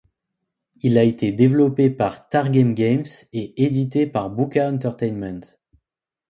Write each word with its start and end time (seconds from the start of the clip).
Il 0.81 0.97
a 0.97 1.03
été 1.03 1.31
développé 1.31 1.91
par 1.91 2.27
Targem 2.27 2.73
Games 2.73 3.03
et 3.33 3.61
édité 3.63 4.07
par 4.07 4.31
Buka 4.31 4.67
Entertainment. 4.67 5.41